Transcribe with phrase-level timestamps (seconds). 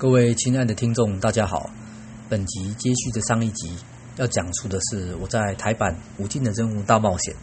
[0.00, 1.68] 各位亲爱的听众，大家好。
[2.30, 3.76] 本集接续的上一集，
[4.16, 7.34] 要讲述的是我在台版《无尽的任务大冒险》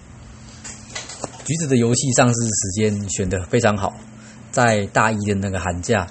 [1.46, 3.94] 橘子的游戏上市时间选得非常好，
[4.50, 6.08] 在大一的那个寒假，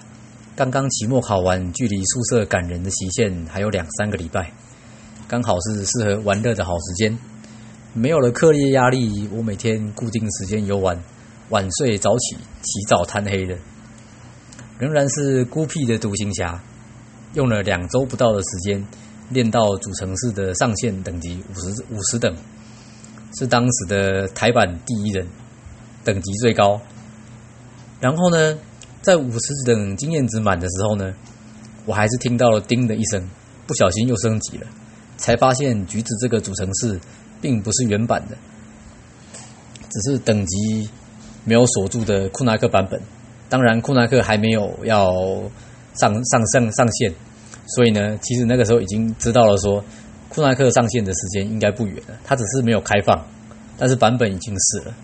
[0.54, 4.52] 刚刚期末考完，距离宿舍赶人的期限还有两三个礼拜，
[5.26, 7.18] 刚好是适合玩乐的好时间。
[7.92, 11.02] 没有了课业压力，我每天固定时间游玩，
[11.48, 13.58] 晚睡早起，起早贪黑的。
[14.78, 16.62] 仍然是孤僻的独行侠，
[17.32, 18.86] 用了两周不到的时间
[19.30, 22.36] 练到主城市的上限等级五十五十等，
[23.38, 25.26] 是当时的台版第一人，
[26.04, 26.80] 等级最高。
[28.00, 28.58] 然后呢，
[29.00, 31.14] 在五十等经验值满的时候呢，
[31.86, 33.26] 我还是听到了“叮”的一声，
[33.66, 34.66] 不小心又升级了，
[35.16, 37.00] 才发现橘子这个主城市
[37.40, 38.36] 并不是原版的，
[39.88, 40.90] 只是等级
[41.44, 43.00] 没有锁住的库纳克版本。
[43.48, 45.12] 当然，库纳克还没有要
[45.94, 47.12] 上上上上线，
[47.68, 49.84] 所以呢，其实那个时候已经知道了，说
[50.28, 52.18] 库纳克上线的时间应该不远了。
[52.24, 53.24] 它只是没有开放，
[53.78, 54.94] 但是版本已经是了。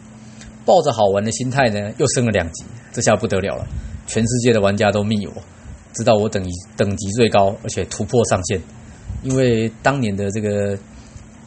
[0.64, 3.66] 抱着好玩的心态呢，又升了两级，这下不得了了！
[4.06, 5.32] 全世界的玩家都密我，
[5.92, 8.60] 知道我等级等级最高，而且突破上限。
[9.22, 10.76] 因为当年的这个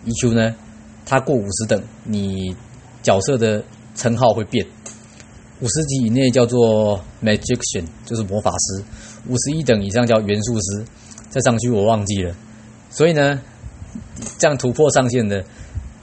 [0.05, 0.55] EQ 呢，
[1.05, 2.55] 它过五十等，你
[3.01, 3.63] 角色的
[3.95, 4.65] 称号会变。
[5.61, 8.83] 五十级以内叫做 Magician，就是魔法师；
[9.27, 10.85] 五十一等以上叫元素师。
[11.29, 12.33] 再上去我忘记了。
[12.89, 13.41] 所以呢，
[14.37, 15.43] 这样突破上限的，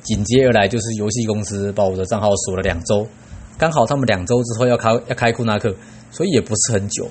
[0.02, 3.06] 紧接而来就是游戏公司把我的账号锁了两周。
[3.56, 5.74] 刚好他们两周之后要开要开库纳克，
[6.10, 7.08] 所以也不是很久。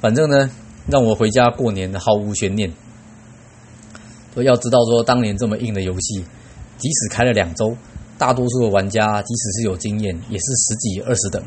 [0.00, 0.50] 反正呢，
[0.88, 2.72] 让我回家过年毫无悬念。
[4.36, 6.24] 要知道说，当年这么硬的游戏，
[6.76, 7.74] 即使开了两周，
[8.18, 11.42] 大多数的玩家即使是有经验，也是十几二十等。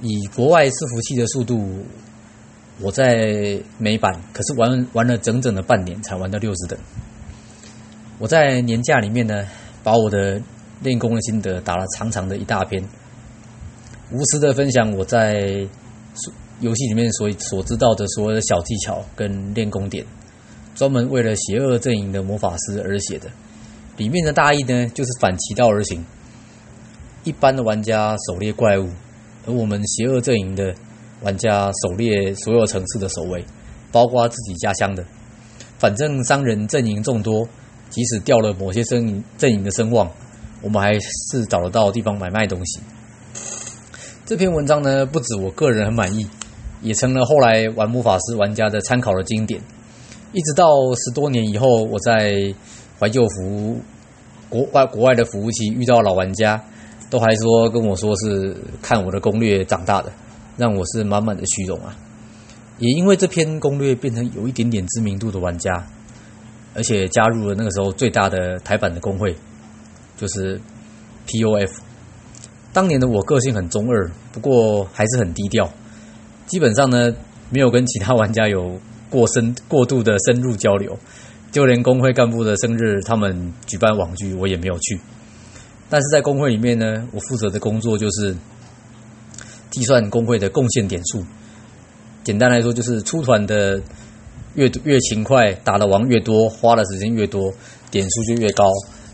[0.00, 1.84] 以国外伺服器的速度，
[2.80, 6.78] 我在美版可是玩玩了整整的半年才玩到六十等。
[8.18, 9.46] 我在年假里面呢，
[9.82, 10.40] 把我的
[10.82, 12.82] 练功的心得打了长长的一大篇，
[14.10, 15.66] 无私的分享我在
[16.60, 20.04] 游戏里面所所知道的所有的小技巧跟练功点，
[20.74, 23.28] 专门为了邪恶阵营的魔法师而写的。
[23.96, 26.04] 里面的大意呢，就是反其道而行，
[27.24, 28.88] 一般的玩家狩猎怪物。
[29.46, 30.74] 而我们邪恶阵营的
[31.22, 33.44] 玩家狩猎所有城市的守卫，
[33.90, 35.04] 包括自己家乡的。
[35.78, 37.48] 反正商人阵营众多，
[37.88, 40.10] 即使掉了某些阵营阵营的声望，
[40.62, 42.80] 我们还是找得到地方买卖东西。
[44.26, 46.28] 这篇文章呢，不止我个人很满意，
[46.82, 49.60] 也成了后来玩魔法师玩家的参考的经典。
[50.32, 52.54] 一直到十多年以后，我在
[52.98, 53.80] 怀旧服
[54.48, 56.62] 国外国外的服务器遇到老玩家。
[57.10, 60.12] 都还说跟我说是看我的攻略长大的，
[60.56, 61.96] 让我是满满的虚荣啊！
[62.78, 65.86] 也因为这篇攻略变成有一点点知名度的玩家，
[66.74, 69.36] 而且加入了那个时候最大的台版的工会，
[70.16, 70.58] 就是
[71.26, 71.72] POF。
[72.72, 75.68] 当年的我个性很中二，不过还是很低调，
[76.46, 77.12] 基本上呢
[77.50, 80.96] 没有跟其他玩家有过深过度的深入交流，
[81.50, 85.00] 就连工会干部的生日，他们举办网聚，我也没有去。
[85.90, 88.36] 但是在工会里面呢，我负责的工作就是
[89.70, 91.24] 计算工会的贡献点数。
[92.22, 93.82] 简单来说，就是出团的
[94.54, 97.52] 越越勤快，打的王越多，花的时间越多，
[97.90, 98.64] 点数就越高。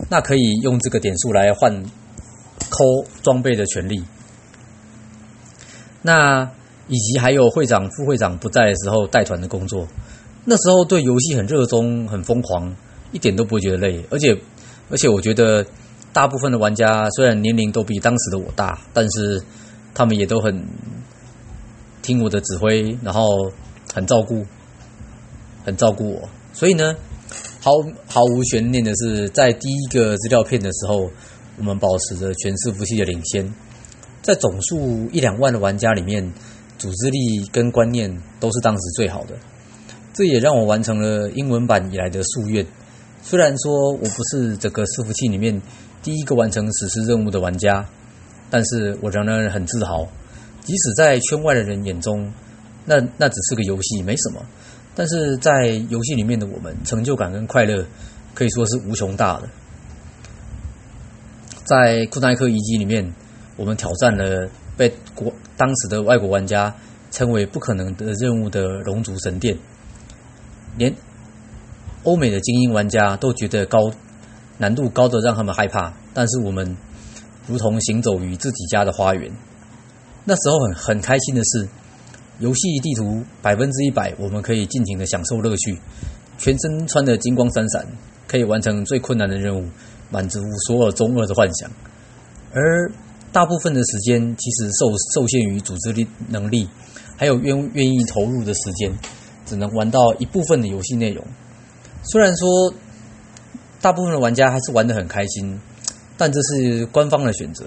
[0.07, 1.83] 那可以用这个点数来换
[2.69, 2.83] 抠
[3.23, 4.03] 装备的权利。
[6.03, 6.51] 那
[6.87, 9.87] 以及还有会长、副会长不在的时候带团的工作。
[10.45, 12.75] 那时候对游戏很热衷、很疯狂，
[13.11, 14.05] 一点都不会觉得累。
[14.11, 14.37] 而且，
[14.91, 15.65] 而且我觉得。
[16.17, 19.39] 大部分的玩家虽然年龄都比当时的我大，但是
[19.93, 20.65] 他们也都很
[22.01, 23.51] 听我的指挥，然后
[23.93, 24.43] 很照顾，
[25.63, 26.27] 很照顾我。
[26.53, 26.95] 所以呢，
[27.61, 27.71] 毫
[28.07, 31.07] 毫无悬念的是，在第一个资料片的时候，
[31.59, 33.53] 我们保持着全伺服器的领先，
[34.23, 36.33] 在总数一两万的玩家里面，
[36.79, 39.35] 组织力跟观念都是当时最好的。
[40.15, 42.65] 这也让我完成了英文版以来的夙愿。
[43.21, 45.61] 虽然说我不是这个伺服器里面。
[46.07, 47.85] 第一个完成史诗任务的玩家，
[48.49, 50.07] 但是我仍然很自豪。
[50.63, 52.31] 即使在圈外的人眼中，
[52.85, 54.41] 那那只是个游戏，没什么。
[54.95, 57.85] 但是在游戏里面的我们，成就感跟快乐
[58.33, 59.49] 可以说是无穷大的。
[61.65, 63.13] 在库奈克遗迹里面，
[63.57, 66.73] 我们挑战了被国当时的外国玩家
[67.11, 69.57] 称为不可能的任务的龙族神殿，
[70.77, 70.95] 连
[72.03, 73.91] 欧美的精英玩家都觉得高。
[74.57, 76.75] 难度高的让他们害怕，但是我们
[77.47, 79.31] 如同行走于自己家的花园。
[80.25, 81.67] 那时候很很开心的是，
[82.39, 85.79] 游戏地图百分之一百，我们可以尽情的享受乐趣，
[86.37, 87.85] 全身穿的金光闪闪，
[88.27, 89.69] 可以完成最困难的任务，
[90.09, 91.71] 满足所有中二的幻想。
[92.53, 92.91] 而
[93.31, 96.67] 大部分的时间其实受受限于组织力能力，
[97.15, 98.91] 还有愿愿意投入的时间，
[99.45, 101.23] 只能玩到一部分的游戏内容。
[102.03, 102.73] 虽然说
[103.81, 105.59] 大部分的玩家还是玩的很开心，
[106.17, 107.65] 但这是官方的选择，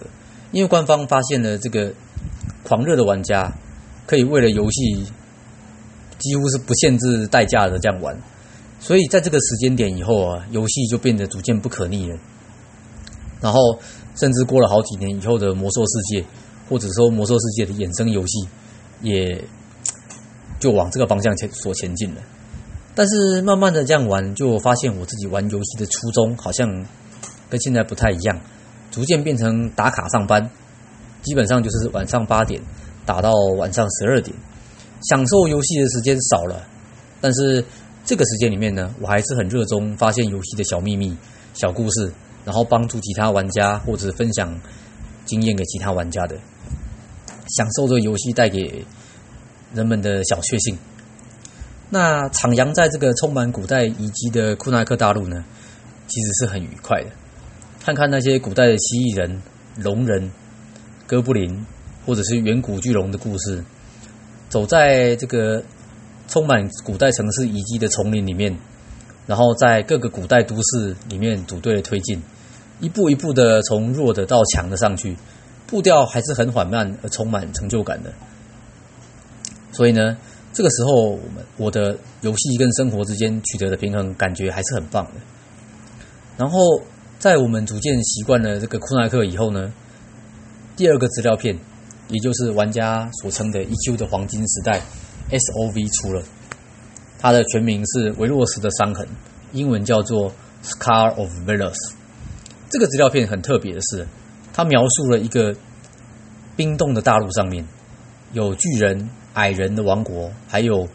[0.53, 1.93] 因为官方发现了这个
[2.65, 3.53] 狂热的玩家
[4.07, 5.07] 可以为了游戏
[6.19, 8.17] 几乎是不限制代价的这样玩，
[8.81, 12.19] 所以在这个时间点以后啊，游戏就变得逐渐不可逆了。
[13.41, 13.79] 然后，
[14.17, 16.23] 甚至过了好几年以后的魔兽世界，
[16.69, 18.47] 或者说魔兽世界的衍生游戏，
[19.01, 19.45] 也
[20.59, 22.21] 就往这个方向前所前进了。
[23.01, 26.69] 但是慢慢的这样玩，就发现我自己玩游戏的初衷好像
[27.49, 28.39] 跟现在不太一样，
[28.91, 30.51] 逐渐变成打卡上班，
[31.23, 32.61] 基本上就是晚上八点
[33.07, 34.37] 打到晚上十二点，
[35.09, 36.69] 享受游戏的时间少了。
[37.23, 37.65] 但是
[38.05, 41.17] 这个时间里面呢，我还是很热衷发现游戏的小秘密、
[41.55, 42.13] 小故事。
[42.45, 44.61] 然后帮助其他玩家或者分享
[45.25, 46.37] 经验给其他玩家的，
[47.49, 48.85] 享受这个游戏带给
[49.73, 50.77] 人们的小确幸。
[51.93, 55.45] 那徜徉在这个充满古代遗迹的库纳克大陆呢，
[56.07, 57.11] 其实是很愉快的。
[57.85, 59.43] 看看那些古代的蜥蜴人、
[59.77, 60.31] 龙人、
[61.09, 61.67] 哥布林，
[62.07, 63.65] 或者是远古巨龙的故事，
[64.49, 65.65] 走在这个
[66.29, 68.57] 充满古代城市遗迹的丛林里面。
[69.27, 72.23] 然后在各个古代都市里面组队推进，
[72.81, 75.17] 一步一步的从弱的到强的上去，
[75.67, 78.13] 步调还是很缓慢而充满成就感的。
[79.73, 80.17] 所以呢，
[80.53, 85.13] 这个时候我们我的游戏跟生活之间取得的平衡，感觉还是很棒的。
[86.37, 86.59] 然后
[87.19, 89.73] 在我们逐渐习惯了这个库奈克以后呢，
[90.77, 91.59] 第二个资料片，
[92.09, 94.81] 也就是玩家所称的 EQ 的黄金时代
[95.31, 96.23] SOV 出了。
[97.19, 99.07] 它的全名是维洛斯的伤痕，
[99.53, 100.33] 英文叫做
[100.65, 101.77] Scar of Velos。
[102.71, 104.09] 这个资料片很特别的是，
[104.53, 105.55] 它描述了一个
[106.57, 107.67] 冰冻的大陆上面
[108.33, 110.89] 有巨人、矮人的王国，还有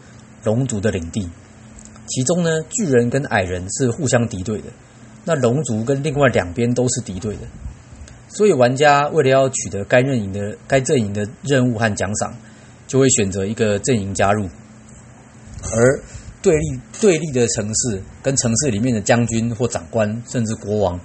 [0.44, 1.28] 龙族的领地。
[2.08, 4.68] 其中呢，巨人跟矮人是互相敌对的，
[5.24, 7.42] 那龙族跟另外两边都是敌对的。
[8.28, 12.34] 所以玩家为了要取得该阵营的该阵营的任务和奖赏，
[12.86, 14.48] 就会选择一个阵营加入。
[15.72, 16.00] 而
[16.42, 21.00] 对立对立的城市跟城市里面的将军或长官，甚至国王，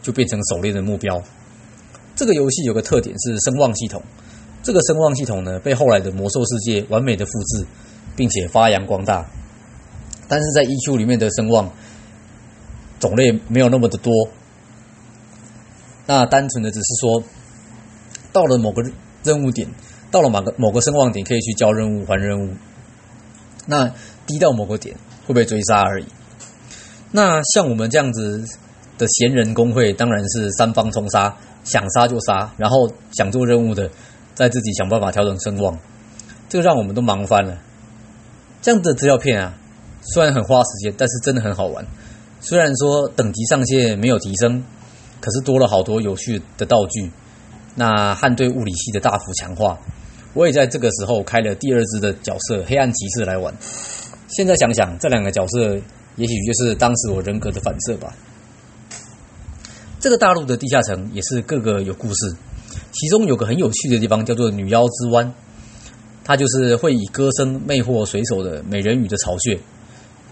[0.00, 1.22] 就变成狩猎的目标。
[2.14, 4.02] 这个游戏有个特点是声望系统，
[4.66, 7.64] 这个声望系统呢，被后来的魔兽世界完美的复制，
[8.16, 9.24] 并且发扬光大。
[10.26, 11.70] 但是在 EQ 里面的声望
[12.98, 14.12] 种类没有那么的多，
[16.06, 17.22] 那单纯的只是说，
[18.32, 18.82] 到了某个
[19.22, 19.68] 任务点，
[20.10, 22.54] 到了某个某个声望点，可以去交任务还任务。
[23.66, 23.94] 那
[24.26, 24.96] 低到某个点
[25.28, 26.06] 会被追杀而已。
[27.12, 28.44] 那像我们这样子
[28.98, 33.88] 的闲人工会，当然是三方冲杀，想杀就杀，然后想做任务的，
[34.36, 35.76] 再自己想办法调整声望，
[36.48, 37.58] 这个让我们都忙翻了。
[38.62, 39.54] 这样的资料片啊，
[40.02, 41.84] 虽然很花时间，但是真的很好玩。
[42.40, 44.62] 虽然说等级上限没有提升，
[45.20, 47.10] 可是多了好多有趣的道具，
[47.74, 49.78] 那和对物理系的大幅强化。
[50.34, 53.54] 我也在这个时候开了第二支的角色黑暗骑士来玩。
[54.28, 55.74] 现在想想，这两个角色
[56.16, 58.12] 也许就是当时我人格的反射吧。
[59.98, 62.36] 这个大陆的地下城也是各个有故事，
[62.92, 65.34] 其中有个很有趣的地方叫做女妖之湾，
[66.24, 69.58] 它就是会以歌声魅惑水手的美人鱼的巢穴。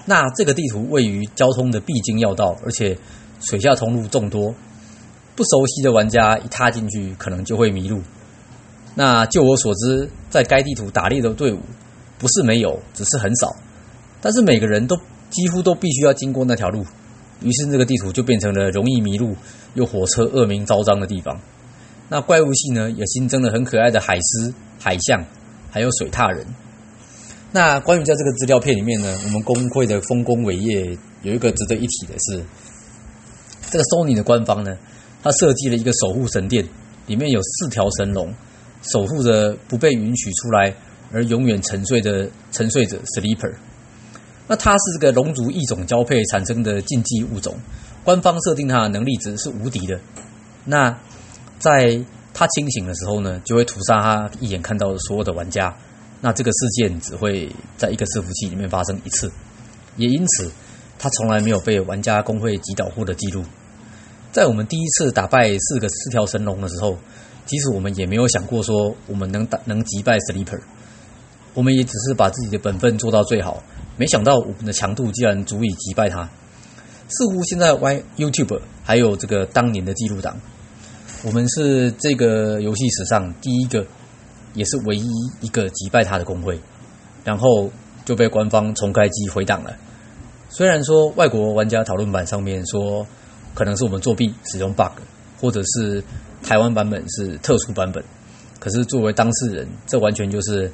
[0.07, 2.99] 那这个地图位于交通的必经要道，而且
[3.41, 4.55] 水下通路众多，
[5.35, 8.03] 不熟悉的玩家一踏进去可能就会迷路。
[8.95, 11.59] 那就我所知，在该地图打猎的队伍
[12.19, 13.57] 不是没有，只是很少。
[14.21, 14.97] 但是每个人都
[15.31, 16.85] 几乎都必须要经过那条路，
[17.41, 19.35] 于是这个地图就变成了容易迷路
[19.75, 21.41] 又火车恶名昭彰的地方。
[22.09, 25.25] 那怪物系呢，也新增了很可爱的海狮、海象，
[25.71, 26.47] 还有水獭人。
[27.53, 32.45] 那关于在这个资料片里面呢，我们工会的丰功伟业有一个值得一提的是，
[33.71, 34.77] 这个 Sony 的官方呢，
[35.23, 36.69] 它设计了一个守护神殿，
[37.07, 38.33] 里面有四条神龙。
[38.93, 40.75] 守护着不被允许出来
[41.11, 43.55] 而永远沉睡的沉睡者 Sleeper，
[44.47, 47.57] 那它是这个龙族异种交配产生的禁忌物种，
[48.05, 49.99] 官方设定它的能力值是无敌的。
[50.67, 50.99] 那
[51.59, 55.75] 在他清醒的时候呢，就会屠杀他一眼看到的所有的玩家。
[56.21, 59.31] 那这个事件只会在一个伺服器里面发生一次，
[59.97, 60.51] 也因此
[60.99, 63.45] 他从来没有被玩家工会击倒过的记录。
[64.33, 66.99] 在我们第一次打败四个四条神龙的时候。
[67.47, 70.63] 其实我们也没有想过说我们能打能击败 Sleeper，
[71.53, 73.63] 我们也只是把自己的本分做到最好，
[73.99, 76.27] 没想到我们的强度竟然足以击败他。
[77.09, 80.41] 似乎现在 Y YouTube 还有这个当年的记录档，
[81.25, 83.87] 我们是这个游戏史上第一个，
[84.53, 85.09] 也是唯一
[85.41, 86.61] 一个击败他的工会，
[87.25, 87.71] 然后
[88.05, 89.75] 就被官方重开机回档了。
[90.51, 93.07] 虽然说外国玩家讨论版上面说
[93.55, 94.93] 可能是我们作弊使用 bug，
[95.41, 96.05] 或者是
[96.43, 98.05] 台湾版本是特殊版本，
[98.59, 100.71] 可是作为当事人，这完全就是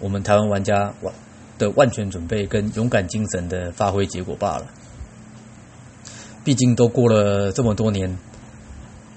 [0.00, 1.14] 我们台湾玩家万
[1.58, 4.66] 的万全准备跟勇敢精神的发挥结果罢了。
[6.44, 8.18] 毕竟都过了这么多年，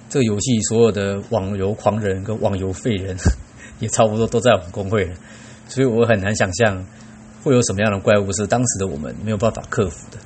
[0.10, 3.18] 这个游戏所有的网游狂人跟网游废人
[3.80, 5.16] 也差不多都在我们公会了，
[5.68, 6.86] 所以我很难想象
[7.44, 10.18] 会有什么样的怪物是当时的我们没有办法克服的。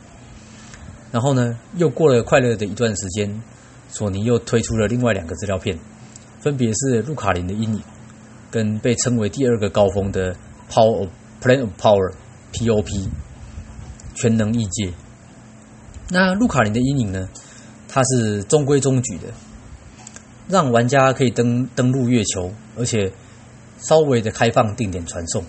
[1.11, 3.41] 然后呢，又过了快乐的一段时间，
[3.89, 5.77] 索尼又推出了另外两个资料片，
[6.39, 7.81] 分别是路卡林的阴影
[8.49, 10.35] 跟被称为第二个高峰的
[10.69, 11.09] Power of
[11.41, 13.09] Plan of Power（POP）
[14.13, 14.93] 全能异界。
[16.09, 17.27] 那路卡林的阴影呢？
[17.93, 19.27] 它是中规中矩的，
[20.51, 23.11] 让玩家可以登登陆月球，而且
[23.79, 25.43] 稍微的开放定点传送。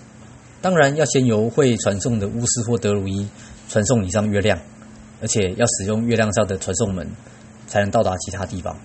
[0.61, 3.27] 当然要先由会传送的巫师或德鲁伊
[3.67, 4.57] 传送你上月亮，
[5.21, 7.07] 而且要使用月亮上的传送门
[7.67, 8.75] 才能到达其他地方。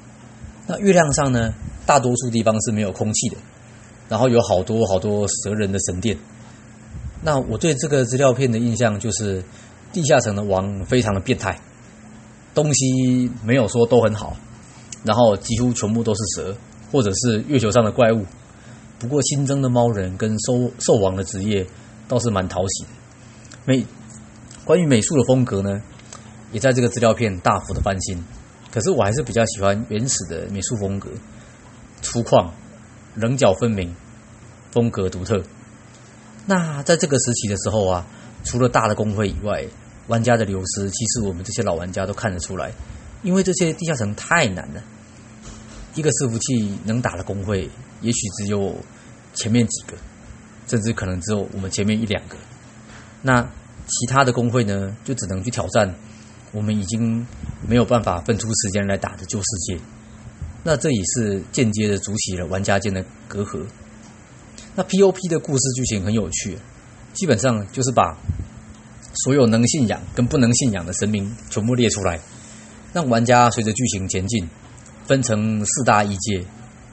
[0.66, 1.54] 那月亮上呢，
[1.86, 3.36] 大多数地方是没有空气的，
[4.08, 6.18] 然后有好多好多蛇人的神殿。
[7.22, 9.42] 那我对这个资料片的印象就是，
[9.92, 11.58] 地下城的王非常的变态。
[12.54, 14.36] 东西没有说都很好，
[15.08, 16.54] 然后几乎全部都是蛇，
[16.92, 18.26] 或者是月球上的怪物。
[18.98, 21.66] 不过新增的猫人跟兽兽王的职业
[22.06, 22.84] 倒是蛮讨喜。
[23.64, 23.86] 美
[24.66, 25.80] 关于美术的风格呢，
[26.52, 28.22] 也在这个资料片大幅的翻新。
[28.70, 31.08] 可是我还是比较喜欢原始的美术风格，
[32.02, 32.50] 粗犷、
[33.14, 33.96] 棱角分明，
[34.72, 35.42] 风格独特。
[36.44, 38.06] 那在这个时期的时候啊，
[38.44, 39.64] 除了大的工会以外，
[40.08, 42.72] 玩家的流失，其实我们这些老玩家都看得出来，
[43.22, 44.82] 因为这些地下城太难了。
[45.98, 47.68] 一个伺服器能打的工会，
[48.02, 48.76] 也许只有
[49.34, 49.96] 前面几个，
[50.68, 52.36] 甚至可能只有我们前面一两个。
[53.20, 55.92] 那其他的工会呢，就只能去挑战
[56.52, 57.26] 我们已经
[57.66, 59.80] 没有办法分出时间来打的旧世界。
[60.62, 63.66] 那这也是间接的筑起了玩家间的隔阂。
[64.76, 66.56] 那 P.O.P 的故事剧情很有趣，
[67.12, 68.16] 基本上就是把。
[69.24, 72.20] 所有能信仰跟不能信仰的神明全部列出来，
[72.92, 74.48] 让玩家随着剧情前进，
[75.08, 76.44] 分成四大异界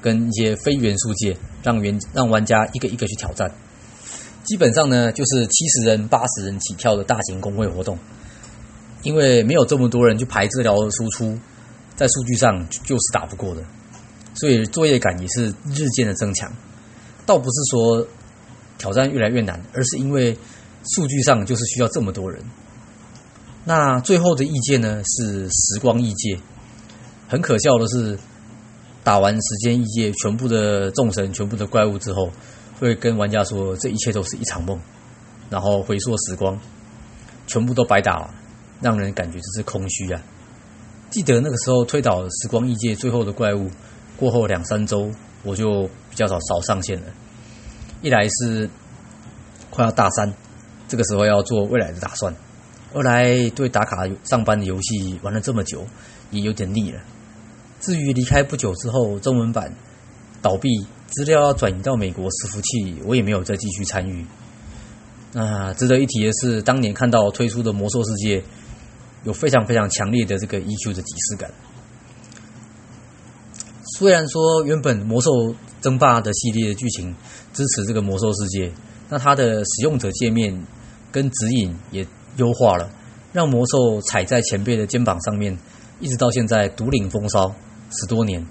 [0.02, 3.52] 跟一些非元素界，让原让玩家一个一个去挑战。
[4.44, 8.00] 基本上呢，就是七十人、八十人起跳的大型公会活动。
[9.04, 11.38] 因为没有这么多人去排资料输出，
[11.96, 13.62] 在数据上就是打不过的，
[14.34, 16.52] 所以作业感也是日渐的增强。
[17.26, 18.08] 倒不是说
[18.78, 20.36] 挑战越来越难，而是因为。
[20.94, 22.44] 数据上就是需要这么多人。
[23.64, 25.02] 那最后的意见呢？
[25.04, 26.38] 是时光异界。
[27.28, 28.18] 很可笑的是，
[29.04, 32.32] 打完时间异界全部的众神、全部的怪物之后，
[32.80, 34.80] 会跟玩家说这一切都是一场梦，
[35.50, 36.60] 然后回溯时光，
[37.48, 38.34] 全部都白打了，
[38.82, 40.22] 让人感觉这是空虚啊。
[41.10, 43.70] 记得那个时候推倒时光异界最后的怪物
[44.18, 45.12] 过后两三周，
[45.44, 47.08] 我就比较少少上线了。
[48.02, 48.70] 一来是
[49.70, 50.34] 快要大三。
[50.88, 52.32] 这个时候要做未来的打算。
[52.94, 55.84] 二来对打卡上班的游戏玩了这么久，
[56.30, 57.02] 也有点腻了。
[57.86, 59.76] 至于离开不久之后中文版
[60.42, 60.68] 倒闭，
[61.12, 64.26] 资料要转移到美国伺服器，我也没有再继续参与。
[65.34, 68.42] 那值得一提的是，当年看到推出的《魔兽世界》，
[69.24, 71.52] 有非常非常强烈的这个 EQ 的即视感。
[74.00, 77.16] 虽然说原本《魔兽争霸》的系列的剧情
[77.54, 78.70] 支持这个《魔兽世界》。
[79.08, 80.66] 那它的使用者界面
[81.12, 82.90] 跟指引也优化了，
[83.34, 85.56] 让魔兽踩在前辈的肩膀上面，
[86.00, 87.54] 一直到现在独领风骚
[87.92, 88.46] 十多年。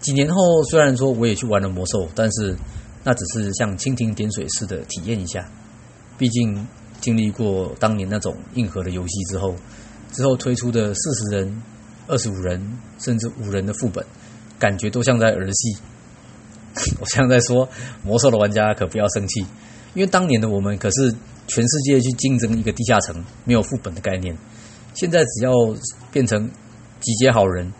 [0.00, 2.56] 几年后，虽然说我也去玩了魔兽，但是
[3.04, 5.48] 那只是像蜻蜓点水似的体验一下。
[6.18, 6.66] 毕竟
[7.00, 9.54] 经历过当年那种硬核的游戏之后，
[10.12, 11.62] 之后推出的四十人、
[12.06, 14.04] 二十五人甚至五人的副本，
[14.58, 15.76] 感觉都像在儿戏。
[17.00, 17.68] 我现在在说
[18.02, 19.40] 魔兽的玩家可不要生气，
[19.94, 21.14] 因为当年的我们可是
[21.46, 24.36] 全世界去竞争一个地下城没有副本的概念。
[24.94, 25.52] 现在只要
[26.12, 26.48] 变成
[27.00, 27.72] 集结好人，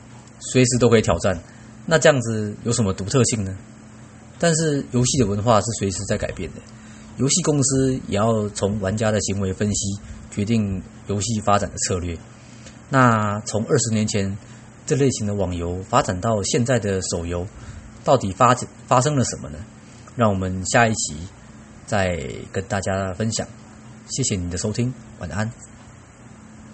[0.50, 1.38] 随时都可以挑战。
[1.86, 3.56] 那这样子有什么独特性呢？
[4.38, 6.60] 但是游戏的文化是随时在改变的，
[7.16, 12.16] 游戏公司也要从玩家的行为分析决定游戏发展的策略。
[12.88, 14.36] 那从二十年前
[14.86, 17.46] 这类型的网游发展到现在的手游。
[18.04, 18.54] 到底发
[18.86, 19.56] 发生了什么呢？
[20.14, 21.16] 让我们下一期
[21.86, 22.22] 再
[22.52, 23.48] 跟大家分享。
[24.10, 25.73] 谢谢你的收听，晚安。